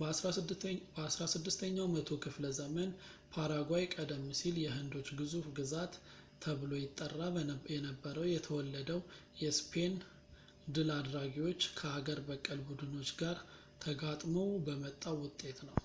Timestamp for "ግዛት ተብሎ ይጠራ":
5.56-7.18